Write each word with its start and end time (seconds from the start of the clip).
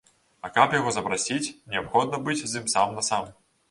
А 0.47 0.49
каб 0.55 0.73
яго 0.77 0.89
запрасіць, 0.95 1.53
неабходна 1.75 2.25
быць 2.27 2.39
з 2.45 2.53
ім 2.65 2.77
сам-насам. 2.79 3.35